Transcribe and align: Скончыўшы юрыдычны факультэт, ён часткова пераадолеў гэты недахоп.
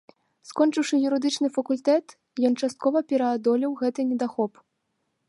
Скончыўшы 0.51 0.97
юрыдычны 1.09 1.47
факультэт, 1.57 2.05
ён 2.49 2.53
часткова 2.63 2.97
пераадолеў 3.13 3.71
гэты 3.83 4.01
недахоп. 4.15 4.53